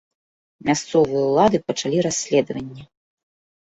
Мясцовыя 0.69 1.21
ўлады 1.29 1.57
пачалі 1.69 1.97
расследаванне. 2.09 2.83